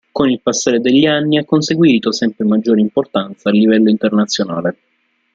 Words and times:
Con 0.11 0.31
il 0.31 0.41
passare 0.41 0.79
degli 0.79 1.05
anni 1.05 1.37
ha 1.37 1.45
conseguito 1.45 2.11
sempre 2.11 2.43
maggiore 2.43 2.81
importanza 2.81 3.49
a 3.49 3.51
livello 3.51 3.91
internazionale. 3.91 4.75